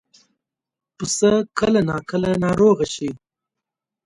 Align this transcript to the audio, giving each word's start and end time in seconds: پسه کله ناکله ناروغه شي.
پسه 0.97 1.31
کله 1.59 1.79
ناکله 1.89 2.31
ناروغه 2.43 2.87
شي. 2.95 3.09